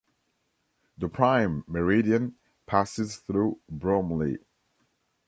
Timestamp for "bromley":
3.69-4.39